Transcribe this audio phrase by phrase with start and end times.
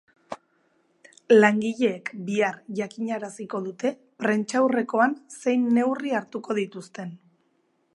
[1.43, 3.93] Langileek bihar jakinaraziko dute,
[4.25, 7.19] prentsaurrekoan, zein neurri hartuko dituzten.